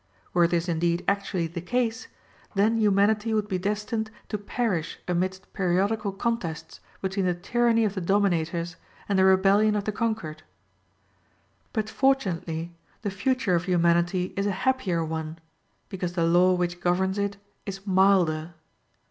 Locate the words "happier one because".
14.65-16.13